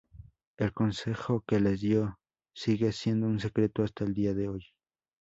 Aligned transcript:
El 0.57 0.73
consejo 0.73 1.43
que 1.47 1.59
les 1.59 1.79
dio 1.79 2.17
sigue 2.55 2.91
siendo 2.91 3.27
un 3.27 3.39
secreto 3.39 3.83
hasta 3.83 4.03
el 4.03 4.15
día 4.15 4.33
de 4.33 4.47
hoy. 4.49 4.65